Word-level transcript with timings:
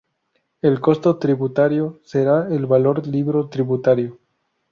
El 0.63 0.81
costo 0.81 1.19
tributario 1.19 1.99
será 2.03 2.47
el 2.49 2.65
valor 2.65 3.05
libro 3.05 3.49
tributario. 3.49 4.17